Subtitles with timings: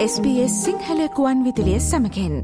[0.00, 2.34] SBS සිංහලකුවන් විදිලිය සමකෙන්.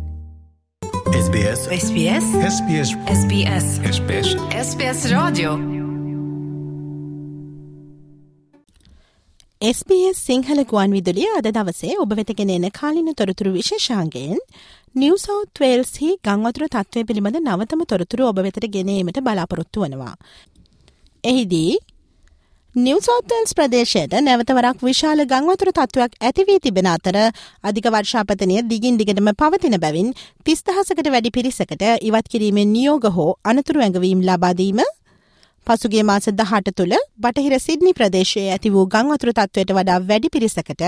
[1.18, 4.28] SBS SBS SBS SBS SBS
[4.62, 5.54] SBS රාඩියෝ
[9.70, 14.36] SBS Sinhala ගුවන් විදුලිය අද දවසේ ඔබ වෙතගෙන එන කාලින තොරතුරු විශේෂාන්ගෙන්
[14.94, 20.14] නිව් සෞත් වේල්ස්හි ගංවතුර තත්ත්වය පිළිබඳ නවතම තොරතුරු ඔබ වෙතට ගෙනීමට බලාපොරොත්තු වනවා.
[21.24, 21.78] එහිදී
[22.76, 27.16] නිවසෝත්තල්ස් ප්‍රදේශයට නැවතවරක් විශාල ගංවතුර තත්ත්වයක් ඇතිවී තිබෙන අතර
[27.64, 30.10] අධික වර්ෂාපතනය දිගින් දිගටම පවතින බැවින්
[30.46, 34.84] තිස්දහසකට වැඩි පිරිසකට ඉවත් කිරීමෙන් නියෝග හෝ අනතුරු ඇඟවීම් ලබාදීම
[35.66, 40.86] පසුගේ මාස දහට තුළ බටහිර සිද්නි ප්‍රදේශයේ ඇති වූ ගංවතුර තත්ත්වයට වඩා වැඩි පිරිසකට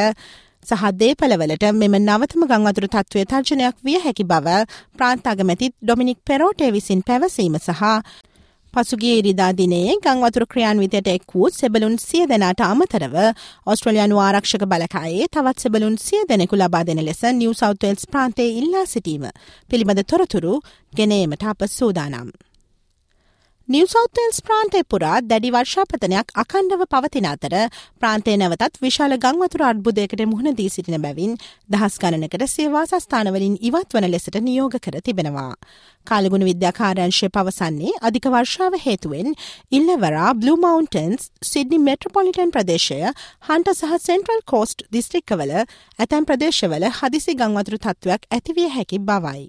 [0.66, 4.60] සහ දේපලවලට මෙම නවතම ගංවතුර තත්ත්වය තර්ජනයක් විය හැකි බව
[4.95, 7.82] ප්‍රාන්තාගමැති ඩොමිනික් පෙරෝටේ විසින් පැවසීම සහ
[8.74, 13.16] පසුගේ ඉරිදා දිනේ ගංවතුර ක්‍රියාන්විතයට එක් වූ සෙබලුන් සිය දෙනාට අමතරව
[13.66, 19.24] ඔස්ට්‍රලයානු ආරක්ෂක බලකායේ තවත් සෙබලුන් සිය දෙනෙකු ලබා දෙන ලෙස නිව සෞතල්ස් ප්‍රාන්තේ ඉල්ලා සිටීම
[19.70, 20.54] පිළිබඳ තොරතුරු
[20.93, 22.30] ගෙනීමට අප සූදානම්.
[23.69, 27.57] නිවසෞතල්ස් ප්‍රාන්තය පුරා දැඩි වර්ෂාපතනයක් අකණ්ඩව පවතින අතර
[28.01, 31.35] ප්‍රාන්තය නැවතත් විශාල ගංවතුර අර්බුදයකට මුහුණ දී සිටින බැවින්
[31.69, 35.52] දහස් ගණනකට සේවාසස්ථානවලින් ඉවත් වන ලෙසට නියෝග කර තිබෙනවා.
[36.07, 39.37] කාලගුණ විද්‍යාකාරංශය පවසන්නේ අධික වර්ෂාව හේතුවෙන්
[39.73, 47.85] ඉල්ලවරා බ්ලු මවන්ටන්ස් සිඩ්නි මෙට්‍රපොලිටන් ප්‍රදේශය හන්ට සහ සෙන්ට්‍රල් කෝස්ට් දිස්ත්‍රික්කවල ඇතැම් ප්‍රදේශවල හදිසි ගංවතුරු
[47.85, 49.49] තත්ත්වයක් ඇතිවිය හැකි බවයි.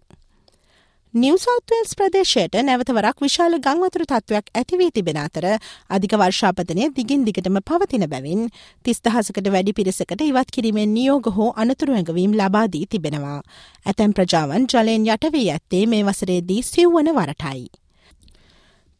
[1.14, 5.46] නිවසෞත්වල්ස් ප්‍රදේශයට නැවතවරක් විශාල ගංවතුරු තත්ත්වයක් ඇතිවී තිබෙන අතර
[5.90, 8.44] අධික වර්ෂාපතනය දිගින් දිගටම පවතින බැවින්
[8.86, 13.42] තිස්දහසකට වැඩි පිරිසකට ඉවත් කිරීමෙන් නියෝග හෝ අනතුරු ඇඟවීම් ලබාදී තිබෙනවා.
[13.86, 17.66] ඇතැම් ප්‍රජාවන් ජලයෙන් යටවී ඇත්තේ මේ වසරේදී සිව්වන වරටයි.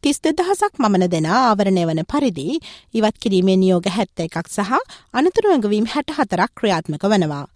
[0.02, 2.58] තිස් දෙදහසක් මමන දෙනා ආවරණය වන පරිදි
[2.92, 4.82] ඉවත් කිරීමේ නියෝග හැත්ත එකක් සහ
[5.14, 7.46] අනතුරු ඇඟවීම් හැට හතරක් ක්‍රියාත්මක වනවා.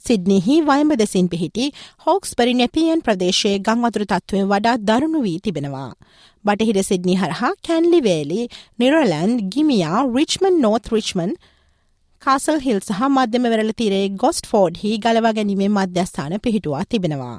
[0.00, 1.66] සිද්නිහි වයඹ දෙසින් පිහිටි
[2.06, 5.90] හෝක්ස් පරි නැපියන් ප්‍රදේශයේ ගංවතුර තත්ත්වය වඩා දරුණු වී තිබෙනවා.
[6.44, 8.40] බටහිර සිද්නි හරහා කැන්ලිවේලි
[8.78, 11.36] නිරලන් ගිමියා රිච්මන් නෝත් රිච්මන්
[12.22, 17.38] කාසල් හිල් සහ මධ්‍යම වෙරල තිරේ ගොස්ට ෆෝඩ් හි ගලවා ගැනීමේ මධ්‍යස්ථාන පිහිටුවා තිබෙනවා.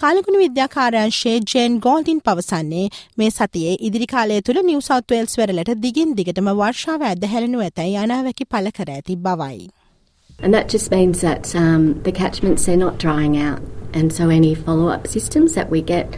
[0.00, 2.84] කාලකුණු විද්‍යාකාරංශයේ ජේන් ගෝල්ඩින් පවසන්නේ
[3.18, 8.46] මේ සතියේ ඉදිරි කාලය තුළ නිව සෞත්වල්ස් වෙරලට දිගින් දිගටම වර්ෂාව ඇද හැලනු ඇතැයි අනාවැකි
[8.46, 9.66] පල කර ඇති බවයි.
[10.40, 13.60] And that just means that um, the catchments they're not drying out,
[13.92, 16.16] and so any follow-up systems that we get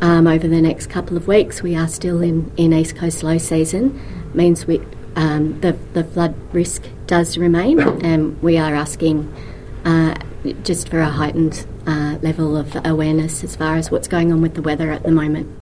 [0.00, 3.38] um, over the next couple of weeks, we are still in, in east coast low
[3.38, 4.00] season,
[4.34, 4.80] means we
[5.14, 9.32] um, the the flood risk does remain, and we are asking
[9.84, 10.16] uh,
[10.64, 14.54] just for a heightened uh, level of awareness as far as what's going on with
[14.54, 15.61] the weather at the moment.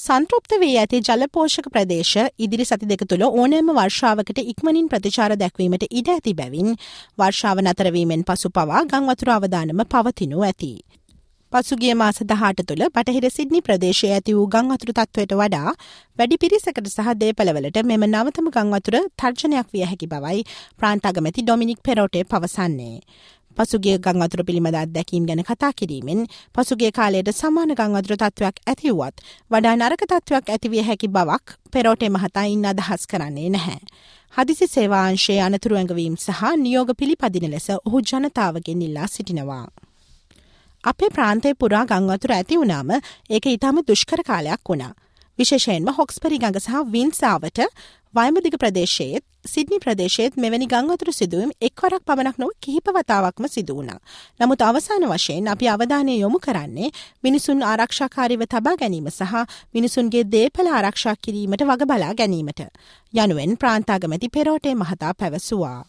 [0.00, 6.08] සන්තෘප්ත වී ඇති ජලපෝෂක ප්‍රදේශ ඉදිරි සති දෙක තුළ ඕනෑම වර්ෂාවකට ඉක්මනින් ප්‍රතිචාර දැක්වීමට ඉඩ
[6.08, 6.70] ඇති බැවින්
[7.18, 10.70] වර්ෂාව නතරවීමෙන් පසු පවා ගංවතුර අවදානම පවතිනු ඇති.
[11.52, 15.74] පසුගිය මාස දහට තුළ බටහිර සිද්නි ප්‍රදේශය ඇති වූ ගංවතුර තත්වයට වඩා
[16.18, 20.46] වැඩි පිරිසකට සහ දේපලවලට මෙම නවතම ගංවතුර තර්ජනයක් විය හැකි බවයි
[20.78, 22.96] ප්‍රාන්තාගමැති ඩොමිනික් පෙරෝටේ පවසන්නේ.
[23.56, 26.20] පසුගේ ගංවතුර පිළිබඳ අත්දැකීම් ගැන කතා කිරීමෙන්
[26.54, 32.64] පසුගේ කාලයට සමාන ගංවතුර තත්ත්වයක් ඇතිවුවත් වඩා නරක තත්ත්වයක් ඇතිවිය හැකි බවක් පෙරෝටේ මහතා ඉන්න
[32.66, 33.78] අදහස් කරන්නේ නැහැ.
[34.34, 39.66] හදිසි සේවාංශයේ අනතුරු ඇඟවීම් සහ නියෝග පිළිපදින ලෙස ඔහු ජනතාවගෙන් ඉල්ලා සිටිනවා.
[40.84, 42.90] අපේ ප්‍රාන්තය පුරා ගංවතුර ඇති වුණාම
[43.30, 44.92] ඒක ඉතාම දුෂ්කර කාලයක් වුණා.
[45.38, 47.60] විශේෂයෙන්ම හොක්ස්පරි ගඟ සහ වින්සාවට
[48.14, 53.98] වයමදිග ප්‍රදේශයේත් සිද්නි ප්‍රදේශයේත් මෙවැනි ගංවතුරු සිදුවීම් එක්වරක් පමණක් නොව කිහිප වතාවක්ම සිදු වුණා.
[54.40, 56.90] නමුත් අවසාන වශයෙන් අපි අවධානය යොමු කරන්නේ
[57.22, 59.34] මිනිසුන් ආරක්ෂාකාරීව තබා ගැනීම සහ
[59.74, 62.60] මිනිසුන්ගේ දේපල ආරක්ෂා කිරීමට වග බලා ගැනීමට.
[63.14, 65.84] යනුවෙන් ප්‍රාන්තාගමැති පෙරෝටේ මහතා පැවසුවා.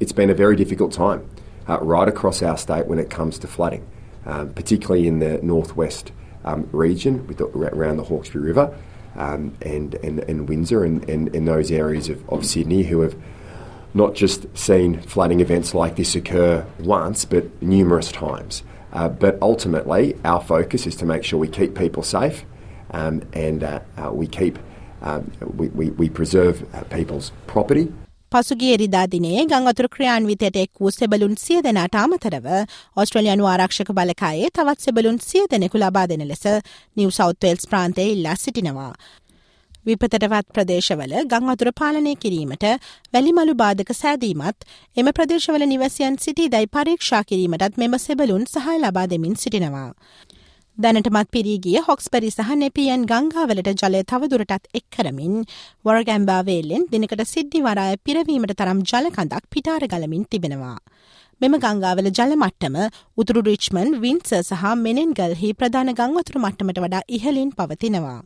[0.00, 1.20] It's been a very difficult time
[1.68, 3.82] uh, right across our state when it comes to flooding,
[4.26, 6.12] um, particularly in the northwest
[6.44, 8.70] um, region with the, around the Hawkesbury River
[9.16, 13.16] um, and, and, and Windsor and, and, and those areas of, of Sydney who have
[13.92, 18.62] not just seen flooding events like this occur once, but numerous times.
[18.92, 22.44] Uh, but ultimately, our focus is to make sure we keep people safe
[22.90, 24.58] um, and uh, uh, we keep
[25.02, 27.90] um, we, we, we preserve people's property.
[28.32, 32.46] පසුගේ එරිදා දිනේ ගංවතුර ක්‍රියාන්විතයට එක් වූ සෙබලුන් සිය දෙනාට අමතරව
[32.96, 36.44] ඔස්ට්‍රලයානු ආරක්ෂක බලකායේ තවත් සෙබලුන් සිය දෙනෙකු ලබා දෙන ලෙස
[36.96, 38.92] නිව සෞත්වල්ස් ප්‍රාන්තය ඉල්ලා සිටිනවා.
[39.86, 42.66] විපතටවත් ප්‍රදේශවල ගංවතුර පාලනය කිරීමට
[43.12, 44.66] වැලිමලු බාධක සෑදීමත්
[44.96, 49.88] එම ප්‍රදේශවල නිවසියන් සිටි දයි පරීක්ෂා කිරීමටත් මෙම සෙබලුන් සහය ලබා දෙමින් සිටිනවා.
[50.82, 55.34] දැනටමත් පිරීගිය හොක්ස්පරි සහ නෙපියන් ගංගාවලට ජලය තවදුරටත් එක් කරමින්
[55.84, 60.78] වරගැම්බාවේලෙන් දිනකට සිද්ධි වරාය පිරවීමට තරම් ජලකඳක් පිටාර ගලමින් තිබෙනවා.
[61.40, 62.78] මෙම ගංගාවල ජල මට්ටම
[63.18, 68.16] උතුරු රිච්මන් වින්ස සහ මෙනෙන්ගල්හි ප්‍රධාන ගංවතුරු මට්ටමට වඩා ඉහලින් පවතිනවා.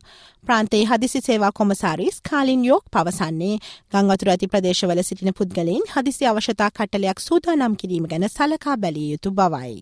[0.45, 3.59] ප්‍රාන්තයේ හදිසි සේවා කොමසාරිස් කාලින් යෝක් පවසන්නේ
[3.93, 9.77] ගංවතුර ඇති ප්‍රදේශවල සිටින පුද්ගලයින් හදිසි අවශ්‍යතා කට්ටලයක් සූදානම් කිරීම ගැන සලකා බැලිය යුතු බවයි.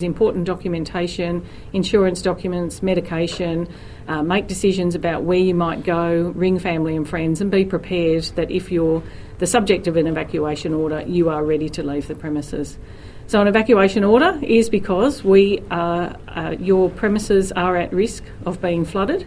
[0.00, 3.68] Important documentation, insurance documents, medication,
[4.06, 8.22] uh, make decisions about where you might go, ring family and friends, and be prepared
[8.36, 9.02] that if you're
[9.38, 12.78] the subject of an evacuation order, you are ready to leave the premises.
[13.26, 18.62] So, an evacuation order is because we are, uh, your premises are at risk of
[18.62, 19.26] being flooded.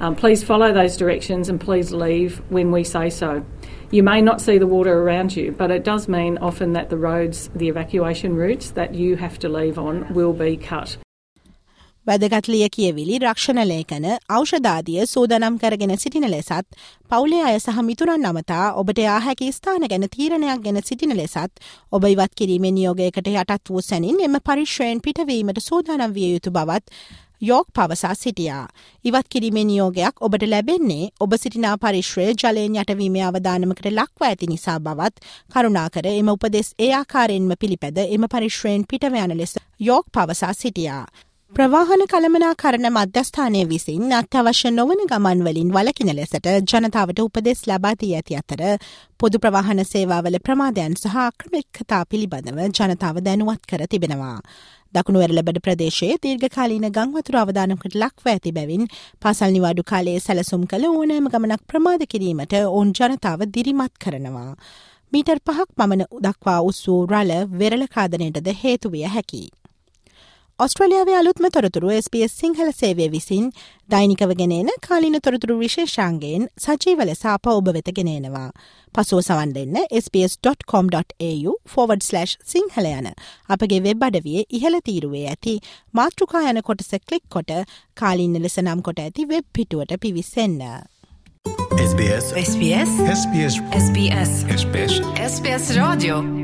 [0.00, 3.42] Um, please follow those directions and please leave when we say so.
[3.92, 6.96] You may not see the water around you, but it does mean often that the
[6.98, 10.98] roads, the evacuation routes that you have to leave on, will be cut.
[12.06, 14.06] වැදගත්ලිය කියවිලි රක්ෂණ ලේකන
[14.36, 16.78] ඖෂධාදිය සූදනම් කරගෙන සිටින ලෙසත්
[17.10, 21.60] පවුලේ අය සහ මිතුරන් අමතා ඔබට ආහැකි ස්ථාන ගැන තීරණයක් ගැන සිටින ලෙසත්
[21.92, 26.94] ඔබ ඉවත් කිරීමේ නියෝගයකට යටත් වූ සැනින් එම පරිශ්‍රයෙන් පිටවීමට සූදානම් විය යුතු බවත්
[27.42, 28.68] යෝක් පවසා සිටියා.
[29.04, 35.24] ඉවත් කිරීමේ නියෝගයක් ඔබට ලැබෙන්නේ ඔබ සිටිනා පරිශ්‍රය ජලයෙන් යටවීමේ අවධානමකට ලක්ව ඇති නිසා බවත්
[35.52, 41.04] කරුණාකර එම උපදෙස් ඒ ආකාරයෙන්ම පිළිපැද එම පරිශ්‍රයෙන් පිටවයන ලෙස යෝක් පවසා සිටියා.
[41.52, 48.62] ප්‍රවාහන කළමනාකරණ මධ්‍යස්ථානය විසින් අත්‍යවශ්‍ය නොවන ගමන්වලින් වලකින ලෙසට ජනතාවට උපදෙස් ලබාදී ඇති අතර
[49.20, 54.38] පොදු ප්‍රවාහන සේවාවල ප්‍රමාදයන් සහ ක්‍රමිකතා පිළිබඳව ජනතාව දැනුවත් කර තිබෙනවා.
[54.94, 58.88] දකුණු වැරලබඩ ප්‍රදේශයේ දීර්ඝකාලීන ගංවතුර අවධානකට ලක්ව ඇති බැවින්
[59.20, 64.50] පසල් නිවාඩු කාලයේ සැලසුම් කළ ඕනෑම ගමනක් ප්‍රමාද කිරීමට ඔවුන් ජනතාව දිරිමත් කරනවා.
[65.12, 69.48] මීටර් පහක් පමණ දක්වා උස්සූ රල වෙරල කාදනයටද හේතුවිය හැකි.
[70.60, 73.44] ඔස්ට්‍රලියාවේ අලුත්ම තොරතුරු SBS සිංහල සේවය විසින්
[73.90, 78.50] දෛනිකව ගෙනන කාලින තොරතුරු විශේෂාන්ගේෙන් සජීව ලෙස අප ඔබ වෙත ගෙනනවා.
[78.94, 82.04] පසුව සවන් දෙන්න sps.com.au forward/
[82.52, 83.08] සිංහල යන
[83.48, 85.54] අපගේ වෙබ් අඩවිය ඉහළ තීරුවේ ඇති
[85.94, 87.54] මාතෘකා යන කොටස කලික් කොට
[87.94, 90.60] කාලින්න ලෙස නම් කොට ඇති වෙබ් පිටුවට පිවිසන්න.
[91.80, 96.39] SBS SBS SBS SBS SBS SBS radio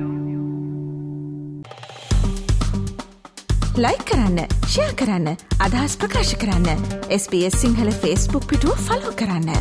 [3.76, 5.26] like කරන්න ෂයා කරන්න
[5.61, 9.52] අදහස් ප්‍රකාශ කරන්න SBS සිංහල ෆස්බුක් පිටුව ෆලෝ කරන්න.